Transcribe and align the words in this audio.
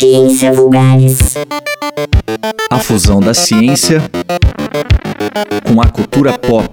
Ciência 0.00 0.50
Vulgares. 0.50 1.18
A 2.70 2.78
fusão 2.78 3.20
da 3.20 3.34
ciência 3.34 4.00
com 5.62 5.78
a 5.78 5.88
cultura 5.88 6.38
pop. 6.38 6.70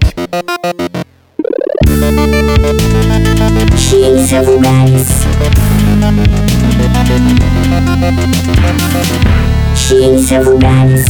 Ciência 3.76 4.42
Vulgares. 4.42 5.08
Ciência 9.76 10.40
Vulgares. 10.40 11.04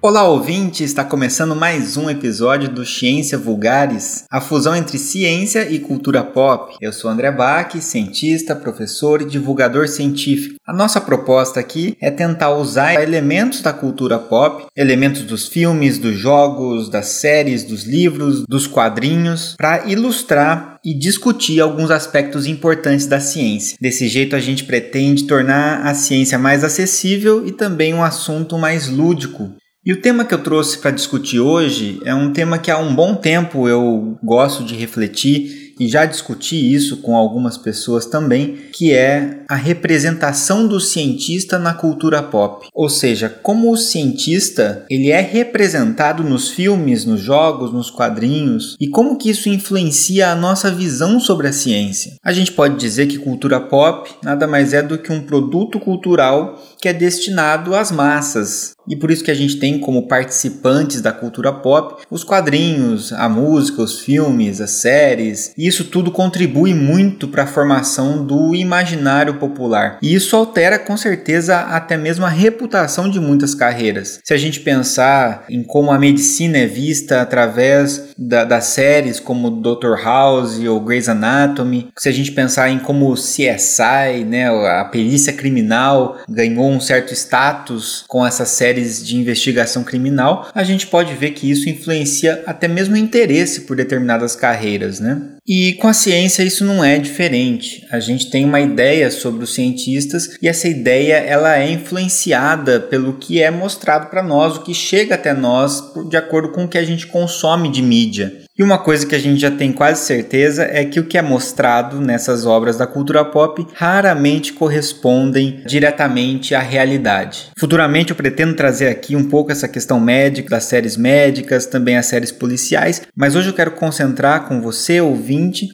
Olá, 0.00 0.28
ouvinte! 0.28 0.84
Está 0.84 1.02
começando 1.02 1.56
mais 1.56 1.96
um 1.96 2.08
episódio 2.08 2.68
do 2.68 2.86
Ciência 2.86 3.36
Vulgares, 3.36 4.24
a 4.30 4.40
fusão 4.40 4.76
entre 4.76 4.96
ciência 4.96 5.68
e 5.68 5.80
cultura 5.80 6.22
pop. 6.22 6.76
Eu 6.80 6.92
sou 6.92 7.10
André 7.10 7.32
Bach, 7.32 7.74
cientista, 7.80 8.54
professor 8.54 9.22
e 9.22 9.24
divulgador 9.24 9.88
científico. 9.88 10.54
A 10.64 10.72
nossa 10.72 11.00
proposta 11.00 11.58
aqui 11.58 11.96
é 12.00 12.12
tentar 12.12 12.54
usar 12.54 13.02
elementos 13.02 13.60
da 13.60 13.72
cultura 13.72 14.20
pop, 14.20 14.66
elementos 14.76 15.22
dos 15.22 15.48
filmes, 15.48 15.98
dos 15.98 16.16
jogos, 16.16 16.88
das 16.88 17.06
séries, 17.06 17.64
dos 17.64 17.82
livros, 17.82 18.44
dos 18.48 18.68
quadrinhos, 18.68 19.56
para 19.58 19.88
ilustrar 19.88 20.78
e 20.84 20.94
discutir 20.94 21.60
alguns 21.60 21.90
aspectos 21.90 22.46
importantes 22.46 23.06
da 23.06 23.18
ciência. 23.18 23.76
Desse 23.80 24.06
jeito, 24.06 24.36
a 24.36 24.40
gente 24.40 24.62
pretende 24.62 25.26
tornar 25.26 25.84
a 25.84 25.92
ciência 25.92 26.38
mais 26.38 26.62
acessível 26.62 27.44
e 27.44 27.50
também 27.50 27.92
um 27.92 28.04
assunto 28.04 28.56
mais 28.56 28.88
lúdico. 28.88 29.56
E 29.88 29.92
o 29.94 30.02
tema 30.02 30.22
que 30.22 30.34
eu 30.34 30.42
trouxe 30.42 30.76
para 30.76 30.90
discutir 30.90 31.40
hoje 31.40 31.98
é 32.04 32.14
um 32.14 32.30
tema 32.30 32.58
que 32.58 32.70
há 32.70 32.76
um 32.76 32.94
bom 32.94 33.14
tempo 33.14 33.66
eu 33.66 34.18
gosto 34.22 34.62
de 34.62 34.74
refletir 34.74 35.72
e 35.80 35.88
já 35.88 36.04
discuti 36.04 36.74
isso 36.74 36.98
com 36.98 37.16
algumas 37.16 37.56
pessoas 37.56 38.04
também, 38.04 38.58
que 38.72 38.92
é 38.92 39.44
a 39.48 39.54
representação 39.54 40.66
do 40.66 40.78
cientista 40.78 41.58
na 41.58 41.72
cultura 41.72 42.22
pop. 42.22 42.66
Ou 42.74 42.90
seja, 42.90 43.28
como 43.28 43.72
o 43.72 43.76
cientista, 43.78 44.84
ele 44.90 45.10
é 45.10 45.20
representado 45.20 46.22
nos 46.22 46.50
filmes, 46.50 47.06
nos 47.06 47.20
jogos, 47.20 47.72
nos 47.72 47.90
quadrinhos 47.90 48.76
e 48.78 48.88
como 48.88 49.16
que 49.16 49.30
isso 49.30 49.48
influencia 49.48 50.30
a 50.30 50.36
nossa 50.36 50.70
visão 50.70 51.18
sobre 51.18 51.48
a 51.48 51.52
ciência. 51.52 52.12
A 52.22 52.32
gente 52.32 52.52
pode 52.52 52.76
dizer 52.76 53.06
que 53.06 53.18
cultura 53.18 53.58
pop 53.58 54.10
nada 54.22 54.46
mais 54.46 54.74
é 54.74 54.82
do 54.82 54.98
que 54.98 55.12
um 55.12 55.22
produto 55.22 55.80
cultural 55.80 56.62
que 56.78 56.88
é 56.88 56.92
destinado 56.92 57.74
às 57.74 57.90
massas. 57.90 58.72
E 58.88 58.96
por 58.96 59.10
isso 59.10 59.24
que 59.24 59.30
a 59.30 59.34
gente 59.34 59.56
tem 59.56 59.78
como 59.78 60.08
participantes 60.08 61.00
da 61.00 61.12
cultura 61.12 61.52
pop 61.52 62.02
os 62.10 62.24
quadrinhos, 62.24 63.12
a 63.12 63.28
música, 63.28 63.82
os 63.82 64.00
filmes, 64.00 64.60
as 64.60 64.70
séries. 64.70 65.52
E 65.56 65.66
isso 65.66 65.84
tudo 65.84 66.10
contribui 66.10 66.74
muito 66.74 67.28
para 67.28 67.44
a 67.44 67.46
formação 67.46 68.24
do 68.24 68.54
imaginário 68.54 69.34
popular. 69.34 69.98
E 70.02 70.14
isso 70.14 70.36
altera 70.36 70.78
com 70.78 70.96
certeza 70.96 71.58
até 71.58 71.96
mesmo 71.96 72.24
a 72.24 72.28
reputação 72.28 73.10
de 73.10 73.20
muitas 73.20 73.54
carreiras. 73.54 74.20
Se 74.24 74.34
a 74.34 74.36
gente 74.36 74.60
pensar 74.60 75.44
em 75.48 75.62
como 75.62 75.90
a 75.90 75.98
medicina 75.98 76.58
é 76.58 76.66
vista 76.66 77.20
através 77.20 78.10
da, 78.16 78.44
das 78.44 78.64
séries 78.64 79.20
como 79.20 79.50
Dr. 79.50 79.94
House 80.02 80.58
ou 80.60 80.80
Grey's 80.80 81.08
Anatomy, 81.08 81.88
se 81.96 82.08
a 82.08 82.12
gente 82.12 82.32
pensar 82.32 82.70
em 82.70 82.78
como 82.78 83.14
CSI, 83.14 84.24
né, 84.26 84.48
a 84.48 84.84
perícia 84.84 85.32
criminal 85.32 86.18
ganhou 86.28 86.68
um 86.68 86.80
certo 86.80 87.12
status 87.12 88.04
com 88.06 88.26
essas 88.26 88.48
séries 88.78 89.04
de 89.04 89.16
investigação 89.16 89.82
criminal, 89.82 90.50
a 90.54 90.62
gente 90.62 90.86
pode 90.86 91.14
ver 91.14 91.32
que 91.32 91.50
isso 91.50 91.68
influencia 91.68 92.42
até 92.46 92.68
mesmo 92.68 92.94
o 92.94 92.98
interesse 92.98 93.62
por 93.62 93.76
determinadas 93.76 94.36
carreiras, 94.36 95.00
né? 95.00 95.20
E 95.48 95.72
com 95.74 95.88
a 95.88 95.94
ciência 95.94 96.42
isso 96.42 96.62
não 96.62 96.84
é 96.84 96.98
diferente. 96.98 97.86
A 97.90 97.98
gente 97.98 98.30
tem 98.30 98.44
uma 98.44 98.60
ideia 98.60 99.10
sobre 99.10 99.44
os 99.44 99.54
cientistas 99.54 100.36
e 100.42 100.46
essa 100.46 100.68
ideia 100.68 101.14
ela 101.14 101.58
é 101.58 101.72
influenciada 101.72 102.78
pelo 102.78 103.14
que 103.14 103.40
é 103.40 103.50
mostrado 103.50 104.10
para 104.10 104.22
nós, 104.22 104.58
o 104.58 104.62
que 104.62 104.74
chega 104.74 105.14
até 105.14 105.32
nós 105.32 105.82
de 106.10 106.18
acordo 106.18 106.52
com 106.52 106.64
o 106.64 106.68
que 106.68 106.76
a 106.76 106.84
gente 106.84 107.06
consome 107.06 107.70
de 107.72 107.80
mídia. 107.80 108.46
E 108.58 108.62
uma 108.64 108.76
coisa 108.76 109.06
que 109.06 109.14
a 109.14 109.18
gente 109.20 109.40
já 109.40 109.52
tem 109.52 109.72
quase 109.72 110.04
certeza 110.04 110.64
é 110.64 110.84
que 110.84 110.98
o 110.98 111.04
que 111.04 111.16
é 111.16 111.22
mostrado 111.22 112.00
nessas 112.00 112.44
obras 112.44 112.76
da 112.76 112.88
cultura 112.88 113.24
pop 113.24 113.64
raramente 113.72 114.52
correspondem 114.52 115.62
diretamente 115.64 116.56
à 116.56 116.58
realidade. 116.58 117.52
Futuramente 117.56 118.10
eu 118.10 118.16
pretendo 118.16 118.54
trazer 118.54 118.88
aqui 118.88 119.14
um 119.14 119.28
pouco 119.28 119.52
essa 119.52 119.68
questão 119.68 120.00
médica, 120.00 120.50
das 120.50 120.64
séries 120.64 120.96
médicas, 120.96 121.66
também 121.66 121.96
as 121.96 122.06
séries 122.06 122.32
policiais, 122.32 123.02
mas 123.14 123.36
hoje 123.36 123.50
eu 123.50 123.54
quero 123.54 123.70
concentrar 123.70 124.48
com 124.48 124.60
você, 124.60 125.00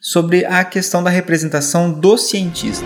sobre 0.01 0.45
a 0.45 0.65
questão 0.65 1.03
da 1.03 1.11
representação 1.11 1.93
do 1.93 2.17
cientista. 2.17 2.85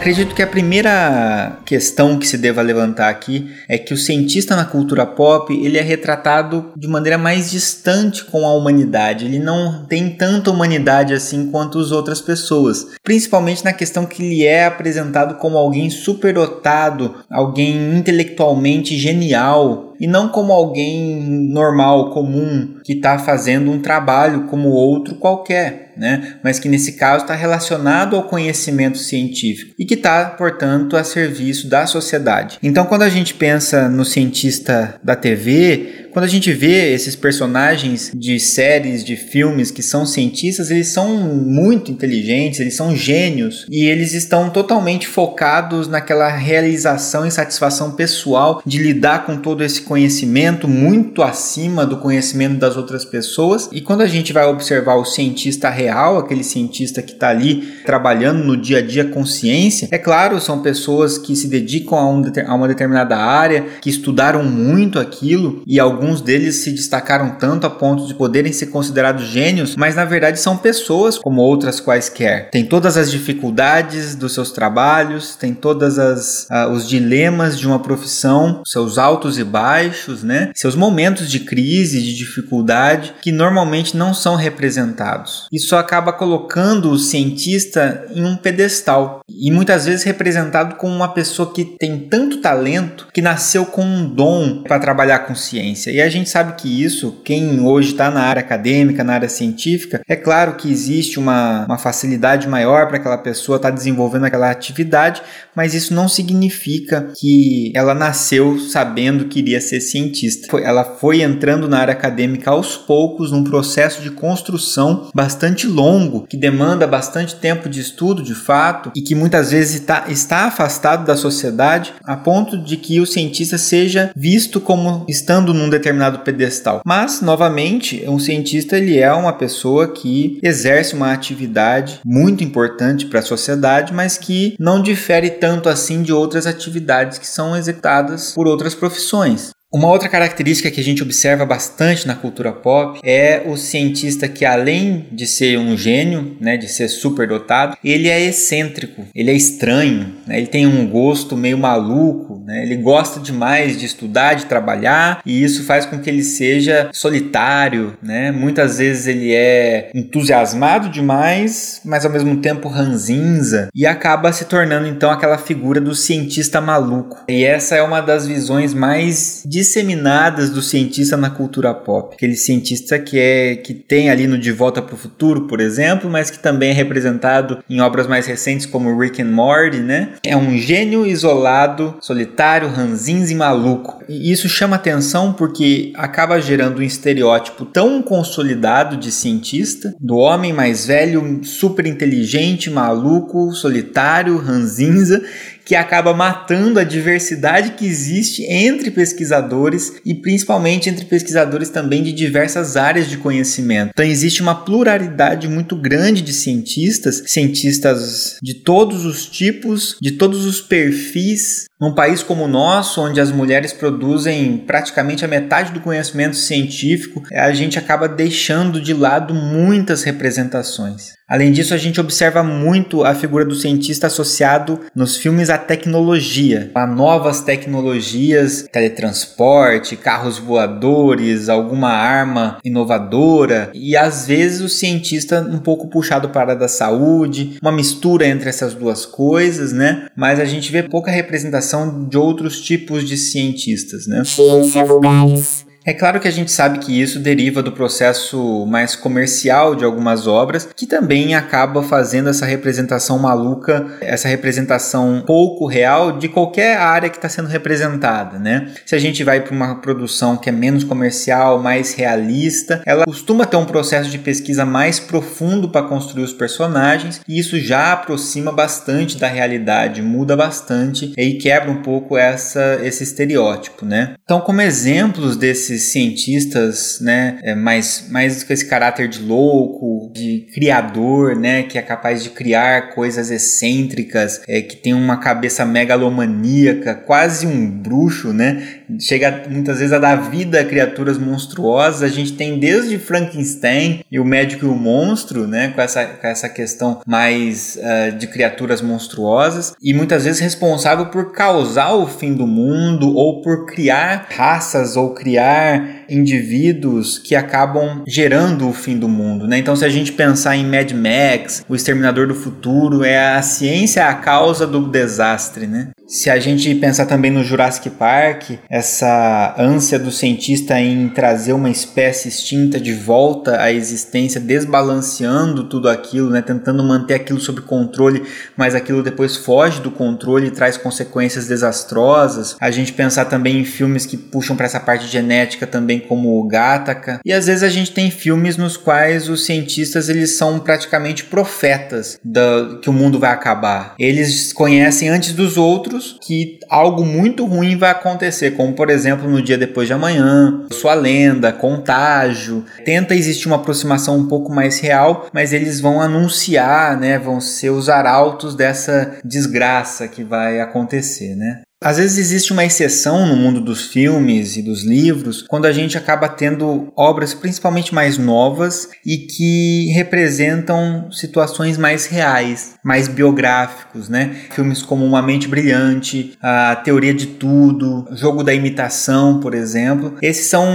Acredito 0.00 0.34
que 0.34 0.40
a 0.40 0.46
primeira 0.46 1.58
questão 1.66 2.18
que 2.18 2.26
se 2.26 2.38
deva 2.38 2.62
levantar 2.62 3.10
aqui 3.10 3.50
é 3.68 3.76
que 3.76 3.92
o 3.92 3.98
cientista 3.98 4.56
na 4.56 4.64
cultura 4.64 5.04
pop 5.04 5.52
ele 5.52 5.76
é 5.76 5.82
retratado 5.82 6.72
de 6.74 6.88
maneira 6.88 7.18
mais 7.18 7.50
distante 7.50 8.24
com 8.24 8.46
a 8.46 8.54
humanidade. 8.54 9.26
Ele 9.26 9.38
não 9.38 9.84
tem 9.84 10.08
tanta 10.08 10.50
humanidade 10.50 11.12
assim 11.12 11.50
quanto 11.50 11.78
as 11.78 11.92
outras 11.92 12.18
pessoas, 12.22 12.86
principalmente 13.04 13.62
na 13.62 13.74
questão 13.74 14.06
que 14.06 14.22
ele 14.22 14.42
é 14.42 14.64
apresentado 14.64 15.34
como 15.34 15.58
alguém 15.58 15.90
superdotado, 15.90 17.16
alguém 17.28 17.94
intelectualmente 17.94 18.96
genial 18.96 19.89
e 20.00 20.06
não 20.06 20.28
como 20.28 20.50
alguém 20.52 21.20
normal, 21.50 22.10
comum, 22.10 22.76
que 22.82 22.94
está 22.94 23.18
fazendo 23.18 23.70
um 23.70 23.78
trabalho 23.78 24.46
como 24.46 24.70
outro 24.70 25.16
qualquer, 25.16 25.92
né? 25.96 26.36
mas 26.42 26.58
que 26.58 26.68
nesse 26.68 26.92
caso 26.92 27.24
está 27.24 27.34
relacionado 27.34 28.16
ao 28.16 28.22
conhecimento 28.22 28.96
científico 28.96 29.74
e 29.78 29.84
que 29.84 29.94
está, 29.94 30.24
portanto, 30.24 30.96
a 30.96 31.04
serviço 31.04 31.68
da 31.68 31.86
sociedade. 31.86 32.58
Então, 32.62 32.86
quando 32.86 33.02
a 33.02 33.10
gente 33.10 33.34
pensa 33.34 33.88
no 33.90 34.04
cientista 34.04 34.98
da 35.04 35.14
TV, 35.14 36.08
quando 36.12 36.24
a 36.24 36.28
gente 36.28 36.52
vê 36.52 36.92
esses 36.92 37.14
personagens 37.16 38.10
de 38.14 38.38
séries, 38.40 39.04
de 39.04 39.16
filmes 39.16 39.70
que 39.70 39.82
são 39.82 40.04
cientistas, 40.04 40.70
eles 40.70 40.88
são 40.88 41.16
muito 41.18 41.90
inteligentes, 41.90 42.60
eles 42.60 42.74
são 42.74 42.94
gênios 42.94 43.66
e 43.70 43.84
eles 43.84 44.12
estão 44.14 44.50
totalmente 44.50 45.06
focados 45.06 45.88
naquela 45.88 46.28
realização 46.28 47.26
e 47.26 47.30
satisfação 47.30 47.92
pessoal 47.92 48.62
de 48.64 48.78
lidar 48.78 49.24
com 49.26 49.36
todo 49.36 49.62
esse 49.62 49.82
conhecimento 49.82 50.66
muito 50.66 51.22
acima 51.22 51.86
do 51.86 51.96
conhecimento 51.96 52.58
das 52.58 52.76
outras 52.76 53.04
pessoas. 53.04 53.68
E 53.72 53.80
quando 53.80 54.02
a 54.02 54.06
gente 54.06 54.32
vai 54.32 54.46
observar 54.46 54.96
o 54.96 55.04
cientista 55.04 55.68
real, 55.70 56.18
aquele 56.18 56.44
cientista 56.44 57.02
que 57.02 57.12
está 57.12 57.28
ali 57.28 57.80
trabalhando 57.84 58.44
no 58.44 58.56
dia 58.56 58.78
a 58.78 58.82
dia 58.82 59.04
com 59.04 59.24
ciência, 59.24 59.88
é 59.90 59.98
claro, 59.98 60.40
são 60.40 60.62
pessoas 60.62 61.18
que 61.18 61.36
se 61.36 61.48
dedicam 61.48 61.98
a, 61.98 62.08
um, 62.08 62.22
a 62.46 62.54
uma 62.54 62.68
determinada 62.68 63.16
área, 63.16 63.66
que 63.80 63.90
estudaram 63.90 64.42
muito 64.44 64.98
aquilo 64.98 65.62
e 65.66 65.78
alguns 65.78 65.99
deles 66.20 66.56
se 66.56 66.72
destacaram 66.72 67.36
tanto 67.38 67.66
a 67.66 67.70
ponto 67.70 68.06
de 68.06 68.14
poderem 68.14 68.52
ser 68.52 68.66
considerados 68.66 69.26
gênios, 69.26 69.76
mas 69.76 69.94
na 69.94 70.04
verdade 70.04 70.40
são 70.40 70.56
pessoas 70.56 71.18
como 71.18 71.40
outras 71.40 71.80
quaisquer. 71.80 72.50
Tem 72.50 72.64
todas 72.64 72.96
as 72.96 73.10
dificuldades 73.10 74.14
dos 74.14 74.34
seus 74.34 74.50
trabalhos, 74.50 75.36
tem 75.36 75.54
todas 75.54 75.98
as 75.98 76.46
uh, 76.50 76.70
os 76.70 76.88
dilemas 76.88 77.58
de 77.58 77.66
uma 77.66 77.78
profissão, 77.78 78.62
seus 78.66 78.98
altos 78.98 79.38
e 79.38 79.44
baixos, 79.44 80.22
né? 80.22 80.50
Seus 80.54 80.74
momentos 80.74 81.30
de 81.30 81.40
crise, 81.40 82.02
de 82.02 82.16
dificuldade, 82.16 83.14
que 83.22 83.32
normalmente 83.32 83.96
não 83.96 84.14
são 84.14 84.36
representados. 84.36 85.48
Isso 85.52 85.76
acaba 85.76 86.12
colocando 86.12 86.90
o 86.90 86.98
cientista 86.98 88.06
em 88.14 88.24
um 88.24 88.36
pedestal 88.36 89.20
e 89.28 89.50
muitas 89.50 89.86
vezes 89.86 90.04
representado 90.04 90.76
como 90.76 90.94
uma 90.94 91.12
pessoa 91.12 91.52
que 91.52 91.64
tem 91.64 91.98
tanto 91.98 92.38
talento 92.38 93.08
que 93.12 93.22
nasceu 93.22 93.66
com 93.66 93.82
um 93.82 94.08
dom 94.08 94.62
para 94.62 94.78
trabalhar 94.78 95.20
com 95.20 95.34
ciência. 95.34 95.89
E 95.90 96.00
a 96.00 96.08
gente 96.08 96.28
sabe 96.28 96.54
que 96.54 96.82
isso, 96.82 97.20
quem 97.24 97.60
hoje 97.60 97.92
está 97.92 98.10
na 98.10 98.22
área 98.22 98.40
acadêmica, 98.40 99.04
na 99.04 99.14
área 99.14 99.28
científica, 99.28 100.00
é 100.08 100.16
claro 100.16 100.54
que 100.54 100.70
existe 100.70 101.18
uma, 101.18 101.64
uma 101.66 101.78
facilidade 101.78 102.48
maior 102.48 102.86
para 102.86 102.96
aquela 102.96 103.18
pessoa 103.18 103.56
estar 103.56 103.70
tá 103.70 103.74
desenvolvendo 103.74 104.24
aquela 104.24 104.50
atividade, 104.50 105.22
mas 105.54 105.74
isso 105.74 105.92
não 105.94 106.08
significa 106.08 107.12
que 107.18 107.72
ela 107.74 107.94
nasceu 107.94 108.58
sabendo 108.58 109.26
que 109.26 109.40
iria 109.40 109.60
ser 109.60 109.80
cientista. 109.80 110.56
Ela 110.58 110.84
foi 110.84 111.22
entrando 111.22 111.68
na 111.68 111.78
área 111.78 111.92
acadêmica 111.92 112.50
aos 112.50 112.76
poucos, 112.76 113.30
num 113.30 113.44
processo 113.44 114.02
de 114.02 114.10
construção 114.10 115.10
bastante 115.14 115.66
longo, 115.66 116.26
que 116.26 116.36
demanda 116.36 116.86
bastante 116.86 117.36
tempo 117.36 117.68
de 117.68 117.80
estudo 117.80 118.22
de 118.22 118.34
fato 118.34 118.92
e 118.94 119.02
que 119.02 119.14
muitas 119.14 119.50
vezes 119.50 119.80
está, 119.80 120.04
está 120.08 120.44
afastado 120.46 121.04
da 121.04 121.16
sociedade 121.16 121.92
a 122.04 122.16
ponto 122.16 122.56
de 122.58 122.76
que 122.76 123.00
o 123.00 123.06
cientista 123.06 123.58
seja 123.58 124.10
visto 124.14 124.60
como 124.60 125.04
estando 125.08 125.54
num 125.54 125.70
determinado 125.80 126.20
pedestal. 126.20 126.80
Mas, 126.86 127.20
novamente, 127.20 128.04
um 128.06 128.18
cientista 128.18 128.76
ele 128.76 128.98
é 128.98 129.12
uma 129.12 129.32
pessoa 129.32 129.88
que 129.88 130.38
exerce 130.42 130.94
uma 130.94 131.12
atividade 131.12 132.00
muito 132.04 132.44
importante 132.44 133.06
para 133.06 133.20
a 133.20 133.22
sociedade, 133.22 133.92
mas 133.92 134.16
que 134.16 134.54
não 134.58 134.82
difere 134.82 135.30
tanto 135.30 135.68
assim 135.68 136.02
de 136.02 136.12
outras 136.12 136.46
atividades 136.46 137.18
que 137.18 137.26
são 137.26 137.56
executadas 137.56 138.32
por 138.32 138.46
outras 138.46 138.74
profissões. 138.74 139.50
Uma 139.72 139.86
outra 139.86 140.08
característica 140.08 140.68
que 140.68 140.80
a 140.80 140.84
gente 140.84 141.00
observa 141.00 141.46
bastante 141.46 142.04
na 142.04 142.16
cultura 142.16 142.50
pop 142.50 142.98
é 143.04 143.44
o 143.46 143.56
cientista 143.56 144.26
que, 144.26 144.44
além 144.44 145.06
de 145.12 145.28
ser 145.28 145.60
um 145.60 145.76
gênio, 145.76 146.36
né, 146.40 146.56
de 146.56 146.66
ser 146.66 146.88
superdotado, 146.88 147.76
ele 147.84 148.08
é 148.08 148.20
excêntrico, 148.20 149.06
ele 149.14 149.30
é 149.30 149.34
estranho, 149.34 150.12
né, 150.26 150.38
ele 150.38 150.48
tem 150.48 150.66
um 150.66 150.88
gosto 150.88 151.36
meio 151.36 151.56
maluco, 151.56 152.42
né, 152.44 152.64
ele 152.64 152.78
gosta 152.78 153.20
demais 153.20 153.78
de 153.78 153.86
estudar, 153.86 154.34
de 154.34 154.46
trabalhar, 154.46 155.22
e 155.24 155.40
isso 155.40 155.62
faz 155.62 155.86
com 155.86 156.00
que 156.00 156.10
ele 156.10 156.24
seja 156.24 156.90
solitário. 156.92 157.96
Né, 158.02 158.32
muitas 158.32 158.78
vezes 158.78 159.06
ele 159.06 159.32
é 159.32 159.92
entusiasmado 159.94 160.88
demais, 160.88 161.80
mas 161.84 162.04
ao 162.04 162.10
mesmo 162.10 162.38
tempo 162.38 162.68
ranzinza, 162.68 163.68
e 163.72 163.86
acaba 163.86 164.32
se 164.32 164.46
tornando 164.46 164.88
então 164.88 165.12
aquela 165.12 165.38
figura 165.38 165.80
do 165.80 165.94
cientista 165.94 166.60
maluco. 166.60 167.20
E 167.28 167.44
essa 167.44 167.76
é 167.76 167.82
uma 167.82 168.00
das 168.00 168.26
visões 168.26 168.74
mais 168.74 169.44
disseminadas 169.60 170.48
do 170.48 170.62
cientista 170.62 171.18
na 171.18 171.28
cultura 171.28 171.74
pop. 171.74 172.14
Aquele 172.14 172.34
cientista 172.34 172.98
que 172.98 173.18
é 173.18 173.56
que 173.56 173.74
tem 173.74 174.08
ali 174.08 174.26
no 174.26 174.38
De 174.38 174.50
Volta 174.50 174.80
para 174.80 174.94
o 174.94 174.98
Futuro, 174.98 175.42
por 175.42 175.60
exemplo, 175.60 176.08
mas 176.08 176.30
que 176.30 176.38
também 176.38 176.70
é 176.70 176.72
representado 176.72 177.62
em 177.68 177.78
obras 177.80 178.06
mais 178.06 178.26
recentes 178.26 178.64
como 178.64 178.98
Rick 178.98 179.20
and 179.20 179.30
Morty, 179.30 179.78
né? 179.78 180.14
É 180.24 180.34
um 180.34 180.56
gênio 180.56 181.06
isolado, 181.06 181.96
solitário, 182.00 182.68
ranzinza 182.70 183.32
e 183.32 183.36
maluco. 183.36 184.02
E 184.08 184.32
isso 184.32 184.48
chama 184.48 184.76
atenção 184.76 185.34
porque 185.34 185.92
acaba 185.94 186.40
gerando 186.40 186.78
um 186.78 186.82
estereótipo 186.82 187.66
tão 187.66 188.02
consolidado 188.02 188.96
de 188.96 189.12
cientista, 189.12 189.94
do 190.00 190.16
homem 190.16 190.54
mais 190.54 190.86
velho, 190.86 191.40
super 191.44 191.84
inteligente, 191.84 192.70
maluco, 192.70 193.52
solitário, 193.52 194.38
ranzinza, 194.38 195.22
que 195.70 195.76
acaba 195.76 196.12
matando 196.12 196.80
a 196.80 196.82
diversidade 196.82 197.74
que 197.74 197.86
existe 197.86 198.42
entre 198.42 198.90
pesquisadores 198.90 199.92
e 200.04 200.12
principalmente 200.12 200.90
entre 200.90 201.04
pesquisadores 201.04 201.68
também 201.68 202.02
de 202.02 202.12
diversas 202.12 202.76
áreas 202.76 203.08
de 203.08 203.16
conhecimento. 203.16 203.90
Então 203.92 204.04
existe 204.04 204.42
uma 204.42 204.64
pluralidade 204.64 205.46
muito 205.46 205.76
grande 205.76 206.22
de 206.22 206.32
cientistas, 206.32 207.22
cientistas 207.24 208.36
de 208.42 208.54
todos 208.54 209.04
os 209.04 209.26
tipos, 209.26 209.96
de 210.02 210.10
todos 210.10 210.44
os 210.44 210.60
perfis, 210.60 211.66
num 211.80 211.94
país 211.94 212.22
como 212.22 212.44
o 212.44 212.48
nosso, 212.48 213.00
onde 213.00 213.20
as 213.20 213.32
mulheres 213.32 213.72
produzem 213.72 214.58
praticamente 214.58 215.24
a 215.24 215.28
metade 215.28 215.72
do 215.72 215.80
conhecimento 215.80 216.36
científico, 216.36 217.22
a 217.32 217.52
gente 217.52 217.78
acaba 217.78 218.06
deixando 218.06 218.80
de 218.80 218.92
lado 218.92 219.32
muitas 219.32 220.02
representações. 220.02 221.20
Além 221.30 221.52
disso, 221.52 221.72
a 221.72 221.76
gente 221.76 222.00
observa 222.00 222.42
muito 222.42 223.04
a 223.04 223.14
figura 223.14 223.44
do 223.44 223.54
cientista 223.54 224.08
associado 224.08 224.80
nos 224.96 225.16
filmes 225.16 225.48
à 225.48 225.56
tecnologia, 225.56 226.72
a 226.74 226.84
novas 226.84 227.40
tecnologias, 227.40 228.66
teletransporte, 228.72 229.96
carros 229.96 230.38
voadores, 230.38 231.48
alguma 231.48 231.90
arma 231.90 232.58
inovadora, 232.64 233.70
e 233.72 233.96
às 233.96 234.26
vezes 234.26 234.60
o 234.60 234.68
cientista 234.68 235.40
um 235.40 235.60
pouco 235.60 235.88
puxado 235.88 236.30
para 236.30 236.50
a 236.50 236.56
da 236.56 236.66
saúde, 236.66 237.56
uma 237.62 237.70
mistura 237.70 238.26
entre 238.26 238.48
essas 238.48 238.74
duas 238.74 239.06
coisas, 239.06 239.72
né? 239.72 240.08
Mas 240.16 240.40
a 240.40 240.44
gente 240.44 240.72
vê 240.72 240.82
pouca 240.82 241.12
representação 241.12 241.69
de 242.08 242.16
outros 242.16 242.60
tipos 242.60 243.06
de 243.06 243.16
cientistas, 243.16 244.06
né? 244.06 244.24
Ciência 244.24 244.84
vulgares. 244.84 245.66
É 245.84 245.94
claro 245.94 246.20
que 246.20 246.28
a 246.28 246.30
gente 246.30 246.52
sabe 246.52 246.78
que 246.78 247.00
isso 247.00 247.18
deriva 247.18 247.62
do 247.62 247.72
processo 247.72 248.66
mais 248.66 248.94
comercial 248.94 249.74
de 249.74 249.84
algumas 249.84 250.26
obras, 250.26 250.68
que 250.76 250.86
também 250.86 251.34
acaba 251.34 251.82
fazendo 251.82 252.28
essa 252.28 252.44
representação 252.44 253.18
maluca, 253.18 253.86
essa 254.00 254.28
representação 254.28 255.22
pouco 255.26 255.66
real 255.66 256.18
de 256.18 256.28
qualquer 256.28 256.76
área 256.76 257.08
que 257.08 257.16
está 257.16 257.30
sendo 257.30 257.48
representada, 257.48 258.38
né? 258.38 258.72
Se 258.84 258.94
a 258.94 258.98
gente 258.98 259.24
vai 259.24 259.40
para 259.40 259.54
uma 259.54 259.80
produção 259.80 260.36
que 260.36 260.50
é 260.50 260.52
menos 260.52 260.84
comercial, 260.84 261.58
mais 261.58 261.94
realista, 261.94 262.82
ela 262.84 263.06
costuma 263.06 263.46
ter 263.46 263.56
um 263.56 263.64
processo 263.64 264.10
de 264.10 264.18
pesquisa 264.18 264.66
mais 264.66 265.00
profundo 265.00 265.70
para 265.70 265.86
construir 265.86 266.24
os 266.24 266.32
personagens, 266.32 267.22
e 267.26 267.38
isso 267.38 267.58
já 267.58 267.92
aproxima 267.92 268.52
bastante 268.52 269.16
da 269.16 269.28
realidade, 269.28 270.02
muda 270.02 270.36
bastante 270.36 271.14
e 271.16 271.34
quebra 271.34 271.70
um 271.70 271.82
pouco 271.82 272.18
essa, 272.18 272.78
esse 272.82 273.02
estereótipo, 273.02 273.86
né? 273.86 274.14
Então, 274.22 274.40
como 274.40 274.60
exemplos 274.60 275.36
desse 275.36 275.69
cientistas, 275.78 276.98
né, 277.00 277.38
é, 277.42 277.54
mais, 277.54 278.06
mais 278.10 278.42
com 278.42 278.52
esse 278.52 278.66
caráter 278.66 279.08
de 279.08 279.20
louco, 279.20 280.10
de 280.12 280.46
criador, 280.52 281.36
né, 281.36 281.62
que 281.62 281.78
é 281.78 281.82
capaz 281.82 282.22
de 282.22 282.30
criar 282.30 282.94
coisas 282.94 283.30
excêntricas, 283.30 284.40
é, 284.48 284.60
que 284.60 284.76
tem 284.76 284.94
uma 284.94 285.18
cabeça 285.18 285.64
megalomaníaca, 285.64 286.94
quase 286.94 287.46
um 287.46 287.70
bruxo, 287.70 288.32
né, 288.32 288.79
chega 288.98 289.44
muitas 289.48 289.78
vezes 289.78 289.92
a 289.92 289.98
dar 289.98 290.16
vida 290.30 290.60
a 290.60 290.64
criaturas 290.64 291.18
monstruosas. 291.18 292.02
A 292.02 292.08
gente 292.08 292.32
tem 292.32 292.58
desde 292.58 292.98
Frankenstein 292.98 294.04
e 294.10 294.18
o 294.18 294.24
médico 294.24 294.66
e 294.66 294.68
o 294.68 294.74
monstro, 294.74 295.46
né, 295.46 295.68
com 295.68 295.80
essa, 295.80 296.04
com 296.04 296.26
essa 296.26 296.48
questão 296.48 297.00
mais 297.06 297.78
uh, 297.78 298.16
de 298.16 298.26
criaturas 298.26 298.80
monstruosas, 298.80 299.74
e 299.82 299.92
muitas 299.92 300.24
vezes 300.24 300.40
responsável 300.40 301.06
por 301.06 301.32
causar 301.32 301.94
o 301.94 302.06
fim 302.06 302.34
do 302.34 302.46
mundo 302.46 303.14
ou 303.14 303.42
por 303.42 303.66
criar 303.66 304.26
raças 304.30 304.96
ou 304.96 305.14
criar 305.14 305.99
indivíduos 306.10 307.18
que 307.18 307.34
acabam 307.34 308.02
gerando 308.06 308.68
o 308.68 308.72
fim 308.72 308.98
do 308.98 309.08
mundo, 309.08 309.46
né? 309.46 309.58
Então, 309.58 309.76
se 309.76 309.84
a 309.84 309.88
gente 309.88 310.12
pensar 310.12 310.56
em 310.56 310.64
Mad 310.64 310.92
Max, 310.92 311.64
o 311.68 311.74
Exterminador 311.74 312.26
do 312.26 312.34
Futuro, 312.34 313.04
é 313.04 313.34
a 313.34 313.42
ciência 313.42 314.06
a 314.06 314.14
causa 314.14 314.66
do 314.66 314.88
desastre, 314.88 315.66
né? 315.66 315.90
Se 316.10 316.28
a 316.28 316.40
gente 316.40 316.74
pensar 316.74 317.06
também 317.06 317.30
no 317.30 317.44
Jurassic 317.44 317.88
Park, 317.90 318.50
essa 318.68 319.54
ânsia 319.56 319.96
do 319.96 320.10
cientista 320.10 320.76
em 320.80 321.08
trazer 321.08 321.52
uma 321.52 321.70
espécie 321.70 322.26
extinta 322.26 322.80
de 322.80 322.92
volta 322.92 323.62
à 323.62 323.72
existência, 323.72 324.40
desbalanceando 324.40 325.68
tudo 325.68 325.88
aquilo, 325.88 326.28
né, 326.28 326.42
tentando 326.42 326.82
manter 326.82 327.14
aquilo 327.14 327.38
sob 327.38 327.60
controle, 327.60 328.24
mas 328.56 328.74
aquilo 328.74 329.04
depois 329.04 329.36
foge 329.36 329.80
do 329.80 329.92
controle 329.92 330.48
e 330.48 330.50
traz 330.50 330.76
consequências 330.76 331.46
desastrosas. 331.46 332.56
A 332.60 332.72
gente 332.72 332.92
pensar 332.92 333.26
também 333.26 333.60
em 333.60 333.64
filmes 333.64 334.04
que 334.04 334.16
puxam 334.16 334.56
para 334.56 334.66
essa 334.66 334.80
parte 334.80 335.06
genética 335.06 335.64
também, 335.64 335.99
como 336.00 336.38
o 336.38 336.46
Gattaca. 336.46 337.20
E 337.24 337.32
às 337.32 337.46
vezes 337.46 337.62
a 337.62 337.68
gente 337.68 337.92
tem 337.92 338.10
filmes 338.10 338.56
nos 338.56 338.76
quais 338.76 339.28
os 339.28 339.44
cientistas 339.44 340.08
eles 340.08 340.36
são 340.36 340.58
praticamente 340.58 341.24
profetas 341.24 342.18
da, 342.24 342.78
que 342.82 342.90
o 342.90 342.92
mundo 342.92 343.18
vai 343.18 343.30
acabar. 343.30 343.94
Eles 343.98 344.52
conhecem 344.52 345.08
antes 345.08 345.32
dos 345.32 345.56
outros 345.56 346.18
que 346.22 346.58
algo 346.68 347.04
muito 347.04 347.44
ruim 347.44 347.76
vai 347.76 347.90
acontecer, 347.90 348.52
como 348.52 348.72
por 348.72 348.90
exemplo 348.90 349.28
no 349.28 349.42
dia 349.42 349.58
depois 349.58 349.86
de 349.86 349.92
amanhã, 349.92 350.66
sua 350.72 350.94
lenda, 350.94 351.52
contágio. 351.52 352.64
Tenta 352.84 353.14
existir 353.14 353.46
uma 353.46 353.56
aproximação 353.56 354.16
um 354.16 354.26
pouco 354.26 354.52
mais 354.52 354.80
real, 354.80 355.28
mas 355.32 355.52
eles 355.52 355.80
vão 355.80 356.00
anunciar, 356.00 356.98
né, 356.98 357.18
vão 357.18 357.40
ser 357.40 357.70
os 357.70 357.88
arautos 357.88 358.54
dessa 358.54 359.18
desgraça 359.24 360.08
que 360.08 360.24
vai 360.24 360.60
acontecer, 360.60 361.34
né? 361.34 361.62
Às 361.82 361.96
vezes 361.96 362.18
existe 362.18 362.52
uma 362.52 362.62
exceção 362.62 363.26
no 363.26 363.34
mundo 363.34 363.58
dos 363.58 363.86
filmes 363.86 364.54
e 364.54 364.60
dos 364.60 364.84
livros 364.84 365.46
quando 365.48 365.64
a 365.64 365.72
gente 365.72 365.96
acaba 365.96 366.28
tendo 366.28 366.92
obras 366.94 367.32
principalmente 367.32 367.94
mais 367.94 368.18
novas 368.18 368.90
e 369.04 369.16
que 369.16 369.90
representam 369.94 371.10
situações 371.10 371.78
mais 371.78 372.04
reais, 372.04 372.74
mais 372.84 373.08
biográficos, 373.08 374.10
né? 374.10 374.36
Filmes 374.50 374.82
como 374.82 375.06
Uma 375.06 375.22
Mente 375.22 375.48
Brilhante, 375.48 376.34
A 376.42 376.76
Teoria 376.76 377.14
de 377.14 377.26
Tudo, 377.26 378.06
Jogo 378.12 378.44
da 378.44 378.52
Imitação, 378.52 379.40
por 379.40 379.54
exemplo. 379.54 380.16
Esses 380.20 380.48
são 380.48 380.66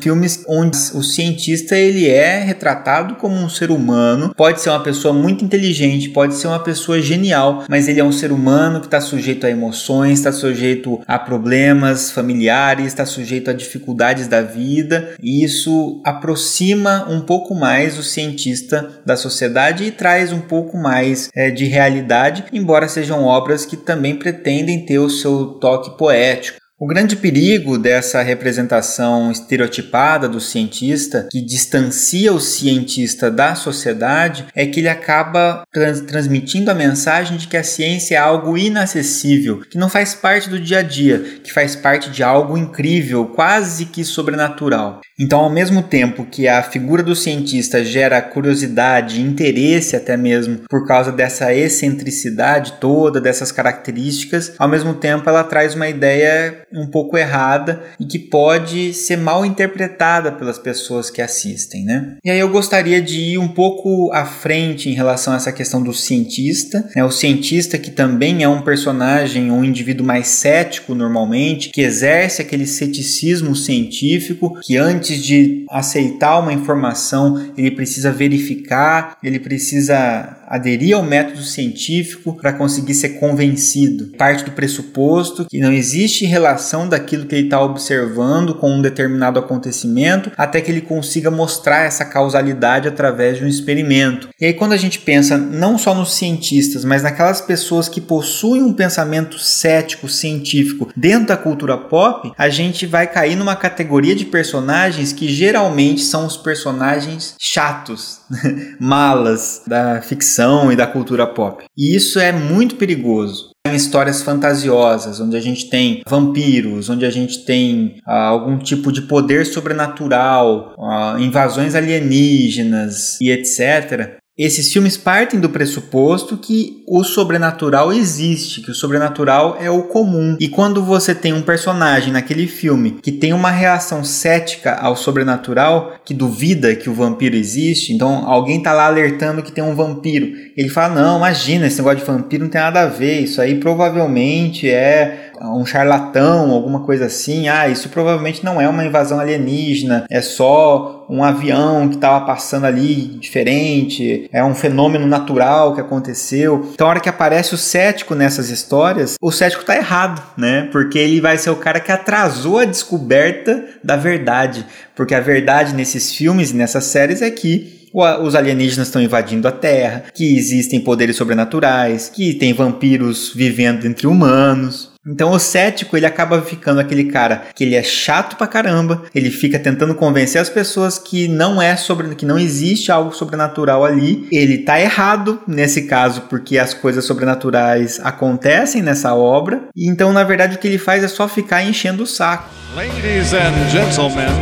filmes 0.00 0.44
onde 0.46 0.76
o 0.94 1.02
cientista 1.02 1.76
ele 1.76 2.08
é 2.08 2.38
retratado 2.38 3.16
como 3.16 3.34
um 3.34 3.48
ser 3.48 3.72
humano, 3.72 4.32
pode 4.36 4.60
ser 4.60 4.70
uma 4.70 4.84
pessoa 4.84 5.12
muito 5.12 5.44
inteligente, 5.44 6.10
pode 6.10 6.36
ser 6.36 6.46
uma 6.46 6.60
pessoa 6.60 7.00
genial, 7.00 7.64
mas 7.68 7.88
ele 7.88 7.98
é 7.98 8.04
um 8.04 8.12
ser 8.12 8.30
humano 8.30 8.78
que 8.78 8.86
está 8.86 9.00
sujeito 9.00 9.48
a 9.48 9.50
emoções, 9.50 10.20
está 10.20 10.30
sujeito 10.44 11.00
a 11.06 11.18
problemas 11.18 12.10
familiares, 12.10 12.86
está 12.86 13.06
sujeito 13.06 13.50
a 13.50 13.54
dificuldades 13.54 14.28
da 14.28 14.42
vida, 14.42 15.14
e 15.22 15.44
isso 15.44 16.02
aproxima 16.04 17.06
um 17.08 17.20
pouco 17.20 17.54
mais 17.54 17.98
o 17.98 18.02
cientista 18.02 19.02
da 19.06 19.16
sociedade 19.16 19.84
e 19.84 19.90
traz 19.90 20.32
um 20.32 20.40
pouco 20.40 20.76
mais 20.76 21.30
é, 21.34 21.50
de 21.50 21.64
realidade, 21.64 22.44
embora 22.52 22.88
sejam 22.88 23.24
obras 23.24 23.64
que 23.64 23.76
também 23.76 24.16
pretendem 24.16 24.84
ter 24.84 24.98
o 24.98 25.10
seu 25.10 25.46
toque 25.60 25.96
poético. 25.96 26.63
O 26.76 26.88
grande 26.88 27.14
perigo 27.14 27.78
dessa 27.78 28.20
representação 28.20 29.30
estereotipada 29.30 30.28
do 30.28 30.40
cientista, 30.40 31.28
que 31.30 31.40
distancia 31.40 32.32
o 32.32 32.40
cientista 32.40 33.30
da 33.30 33.54
sociedade, 33.54 34.46
é 34.56 34.66
que 34.66 34.80
ele 34.80 34.88
acaba 34.88 35.62
trans 35.72 36.00
transmitindo 36.00 36.72
a 36.72 36.74
mensagem 36.74 37.36
de 37.36 37.46
que 37.46 37.56
a 37.56 37.62
ciência 37.62 38.16
é 38.16 38.18
algo 38.18 38.58
inacessível, 38.58 39.60
que 39.60 39.78
não 39.78 39.88
faz 39.88 40.16
parte 40.16 40.50
do 40.50 40.58
dia 40.58 40.80
a 40.80 40.82
dia, 40.82 41.20
que 41.44 41.52
faz 41.52 41.76
parte 41.76 42.10
de 42.10 42.24
algo 42.24 42.58
incrível, 42.58 43.26
quase 43.26 43.86
que 43.86 44.02
sobrenatural. 44.02 45.00
Então, 45.16 45.38
ao 45.38 45.50
mesmo 45.50 45.80
tempo 45.80 46.26
que 46.26 46.48
a 46.48 46.60
figura 46.60 47.04
do 47.04 47.14
cientista 47.14 47.84
gera 47.84 48.20
curiosidade, 48.20 49.20
interesse 49.20 49.94
até 49.94 50.16
mesmo 50.16 50.62
por 50.68 50.88
causa 50.88 51.12
dessa 51.12 51.54
excentricidade 51.54 52.74
toda, 52.80 53.20
dessas 53.20 53.52
características, 53.52 54.52
ao 54.58 54.68
mesmo 54.68 54.92
tempo 54.94 55.28
ela 55.28 55.44
traz 55.44 55.76
uma 55.76 55.88
ideia 55.88 56.64
um 56.74 56.86
pouco 56.86 57.16
errada 57.16 57.82
e 57.98 58.04
que 58.04 58.18
pode 58.18 58.92
ser 58.92 59.16
mal 59.16 59.44
interpretada 59.44 60.32
pelas 60.32 60.58
pessoas 60.58 61.10
que 61.10 61.22
assistem, 61.22 61.84
né? 61.84 62.16
E 62.24 62.30
aí 62.30 62.38
eu 62.38 62.48
gostaria 62.48 63.00
de 63.00 63.20
ir 63.20 63.38
um 63.38 63.48
pouco 63.48 64.10
à 64.12 64.24
frente 64.24 64.88
em 64.88 64.94
relação 64.94 65.32
a 65.32 65.36
essa 65.36 65.52
questão 65.52 65.82
do 65.82 65.92
cientista, 65.92 66.88
né? 66.94 67.04
O 67.04 67.10
cientista 67.10 67.78
que 67.78 67.90
também 67.90 68.42
é 68.42 68.48
um 68.48 68.62
personagem, 68.62 69.50
um 69.50 69.64
indivíduo 69.64 70.06
mais 70.06 70.28
cético 70.28 70.94
normalmente, 70.94 71.70
que 71.70 71.80
exerce 71.80 72.42
aquele 72.42 72.66
ceticismo 72.66 73.54
científico, 73.54 74.58
que 74.62 74.76
antes 74.76 75.22
de 75.22 75.64
aceitar 75.70 76.38
uma 76.40 76.52
informação, 76.52 77.52
ele 77.56 77.70
precisa 77.70 78.10
verificar, 78.10 79.16
ele 79.22 79.38
precisa 79.38 80.43
aderir 80.48 80.96
ao 80.96 81.02
método 81.02 81.42
científico 81.42 82.36
para 82.36 82.52
conseguir 82.52 82.94
ser 82.94 83.20
convencido. 83.20 84.16
Parte 84.16 84.44
do 84.44 84.52
pressuposto 84.52 85.46
que 85.48 85.60
não 85.60 85.72
existe 85.72 86.24
relação 86.26 86.88
daquilo 86.88 87.26
que 87.26 87.34
ele 87.34 87.46
está 87.46 87.60
observando 87.60 88.54
com 88.54 88.72
um 88.72 88.82
determinado 88.82 89.38
acontecimento 89.38 90.30
até 90.36 90.60
que 90.60 90.70
ele 90.70 90.80
consiga 90.80 91.30
mostrar 91.30 91.84
essa 91.84 92.04
causalidade 92.04 92.88
através 92.88 93.38
de 93.38 93.44
um 93.44 93.48
experimento. 93.48 94.28
E 94.40 94.46
aí, 94.46 94.52
quando 94.52 94.72
a 94.72 94.76
gente 94.76 94.98
pensa 94.98 95.36
não 95.36 95.78
só 95.78 95.94
nos 95.94 96.14
cientistas, 96.14 96.84
mas 96.84 97.02
naquelas 97.02 97.40
pessoas 97.40 97.88
que 97.88 98.00
possuem 98.00 98.62
um 98.62 98.72
pensamento 98.72 99.38
cético, 99.38 100.08
científico 100.08 100.88
dentro 100.96 101.28
da 101.28 101.36
cultura 101.36 101.76
pop, 101.76 102.32
a 102.36 102.48
gente 102.48 102.86
vai 102.86 103.06
cair 103.06 103.36
numa 103.36 103.56
categoria 103.56 104.14
de 104.14 104.24
personagens 104.24 105.12
que 105.12 105.28
geralmente 105.28 106.02
são 106.02 106.26
os 106.26 106.36
personagens 106.36 107.34
chatos, 107.38 108.20
malas 108.80 109.62
da 109.66 110.00
ficção 110.00 110.72
e 110.72 110.76
da 110.76 110.86
cultura 110.86 111.26
pop. 111.26 111.64
E 111.76 111.94
isso 111.94 112.18
é 112.18 112.32
muito 112.32 112.76
perigoso. 112.76 113.50
Em 113.66 113.74
histórias 113.74 114.22
fantasiosas, 114.22 115.20
onde 115.20 115.36
a 115.36 115.40
gente 115.40 115.70
tem 115.70 116.02
vampiros, 116.06 116.90
onde 116.90 117.06
a 117.06 117.10
gente 117.10 117.46
tem 117.46 117.96
ah, 118.06 118.26
algum 118.26 118.58
tipo 118.58 118.92
de 118.92 119.02
poder 119.02 119.46
sobrenatural, 119.46 120.74
ah, 120.78 121.16
invasões 121.18 121.74
alienígenas 121.74 123.18
e 123.20 123.30
etc., 123.30 124.18
esses 124.36 124.72
filmes 124.72 124.96
partem 124.96 125.38
do 125.38 125.48
pressuposto 125.48 126.36
que 126.36 126.82
o 126.88 127.04
sobrenatural 127.04 127.92
existe, 127.92 128.60
que 128.60 128.70
o 128.70 128.74
sobrenatural 128.74 129.56
é 129.60 129.70
o 129.70 129.84
comum. 129.84 130.36
E 130.40 130.48
quando 130.48 130.82
você 130.82 131.14
tem 131.14 131.32
um 131.32 131.42
personagem 131.42 132.12
naquele 132.12 132.48
filme 132.48 132.98
que 133.00 133.12
tem 133.12 133.32
uma 133.32 133.50
reação 133.50 134.02
cética 134.02 134.74
ao 134.74 134.96
sobrenatural, 134.96 135.94
que 136.04 136.12
duvida 136.12 136.74
que 136.74 136.90
o 136.90 136.94
vampiro 136.94 137.36
existe, 137.36 137.92
então 137.92 138.28
alguém 138.28 138.60
tá 138.60 138.72
lá 138.72 138.86
alertando 138.86 139.42
que 139.42 139.52
tem 139.52 139.62
um 139.62 139.76
vampiro, 139.76 140.26
ele 140.56 140.68
fala: 140.68 140.94
"Não, 140.94 141.18
imagina, 141.18 141.66
esse 141.66 141.78
negócio 141.78 142.00
de 142.00 142.04
vampiro 142.04 142.42
não 142.42 142.50
tem 142.50 142.60
nada 142.60 142.82
a 142.82 142.86
ver, 142.86 143.20
isso 143.20 143.40
aí 143.40 143.54
provavelmente 143.60 144.68
é 144.68 145.30
um 145.42 145.66
charlatão, 145.66 146.50
alguma 146.50 146.80
coisa 146.80 147.06
assim. 147.06 147.48
Ah, 147.48 147.68
isso 147.68 147.88
provavelmente 147.88 148.44
não 148.44 148.60
é 148.60 148.68
uma 148.68 148.84
invasão 148.84 149.18
alienígena, 149.18 150.06
é 150.10 150.20
só 150.20 151.03
um 151.08 151.22
avião 151.22 151.88
que 151.88 151.96
estava 151.96 152.24
passando 152.24 152.64
ali 152.64 152.94
diferente, 153.18 154.28
é 154.32 154.44
um 154.44 154.54
fenômeno 154.54 155.06
natural 155.06 155.74
que 155.74 155.80
aconteceu. 155.80 156.70
Então, 156.72 156.86
a 156.86 156.90
hora 156.90 157.00
que 157.00 157.08
aparece 157.08 157.54
o 157.54 157.58
cético 157.58 158.14
nessas 158.14 158.50
histórias, 158.50 159.14
o 159.20 159.32
cético 159.32 159.62
está 159.62 159.76
errado, 159.76 160.22
né? 160.36 160.68
Porque 160.72 160.98
ele 160.98 161.20
vai 161.20 161.38
ser 161.38 161.50
o 161.50 161.56
cara 161.56 161.80
que 161.80 161.92
atrasou 161.92 162.58
a 162.58 162.64
descoberta 162.64 163.64
da 163.82 163.96
verdade. 163.96 164.64
Porque 164.94 165.14
a 165.14 165.20
verdade 165.20 165.74
nesses 165.74 166.12
filmes 166.14 166.50
e 166.50 166.56
nessas 166.56 166.84
séries 166.84 167.22
é 167.22 167.30
que 167.30 167.84
os 167.94 168.34
alienígenas 168.34 168.88
estão 168.88 169.00
invadindo 169.00 169.46
a 169.46 169.52
Terra, 169.52 170.04
que 170.12 170.36
existem 170.36 170.80
poderes 170.80 171.14
sobrenaturais, 171.14 172.08
que 172.08 172.34
tem 172.34 172.52
vampiros 172.52 173.32
vivendo 173.32 173.86
entre 173.86 174.08
humanos. 174.08 174.93
Então 175.06 175.32
o 175.32 175.38
cético 175.38 175.96
ele 175.96 176.06
acaba 176.06 176.40
ficando 176.40 176.80
aquele 176.80 177.04
cara 177.04 177.42
que 177.54 177.62
ele 177.62 177.74
é 177.74 177.82
chato 177.82 178.36
pra 178.36 178.46
caramba, 178.46 179.02
ele 179.14 179.30
fica 179.30 179.58
tentando 179.58 179.94
convencer 179.94 180.40
as 180.40 180.48
pessoas 180.48 180.98
que 180.98 181.28
não 181.28 181.60
é 181.60 181.76
sobre 181.76 182.14
que 182.14 182.24
não 182.24 182.38
existe 182.38 182.90
algo 182.90 183.12
sobrenatural 183.12 183.84
ali. 183.84 184.26
Ele 184.32 184.58
tá 184.58 184.80
errado 184.80 185.40
nesse 185.46 185.82
caso 185.82 186.22
porque 186.22 186.58
as 186.58 186.72
coisas 186.72 187.04
sobrenaturais 187.04 188.00
acontecem 188.02 188.82
nessa 188.82 189.14
obra. 189.14 189.68
E 189.76 189.88
então 189.88 190.12
na 190.12 190.24
verdade 190.24 190.56
o 190.56 190.58
que 190.58 190.66
ele 190.66 190.78
faz 190.78 191.04
é 191.04 191.08
só 191.08 191.28
ficar 191.28 191.62
enchendo 191.62 192.04
o 192.04 192.06
saco. 192.06 192.63
Ladies 192.76 193.32
and 193.34 193.70
gentlemen, 193.70 194.34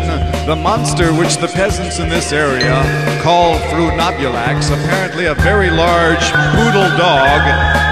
the 0.47 0.57
monster 0.57 1.13
which 1.13 1.37
the 1.37 1.49
peasants 1.49 1.99
in 1.99 2.09
this 2.09 2.33
area 2.33 2.81
call 3.21 3.59
Frunobulax, 3.69 4.73
apparently 4.73 5.27
a 5.27 5.35
very 5.35 5.69
large 5.69 6.33
poodle 6.57 6.89
dog, 6.97 7.43